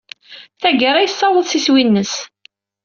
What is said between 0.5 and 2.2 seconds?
Tagara, yessaweḍ s iswi-nnes.